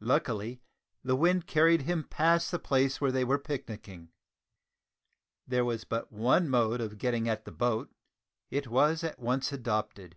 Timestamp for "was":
5.64-5.84, 8.66-9.04